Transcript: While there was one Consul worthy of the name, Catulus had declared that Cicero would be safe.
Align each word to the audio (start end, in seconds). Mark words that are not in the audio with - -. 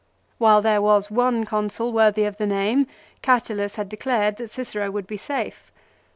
While 0.39 0.63
there 0.63 0.81
was 0.81 1.11
one 1.11 1.45
Consul 1.45 1.93
worthy 1.93 2.23
of 2.25 2.37
the 2.37 2.47
name, 2.47 2.87
Catulus 3.21 3.75
had 3.75 3.87
declared 3.87 4.37
that 4.37 4.49
Cicero 4.49 4.89
would 4.89 5.05
be 5.05 5.15
safe. 5.15 5.71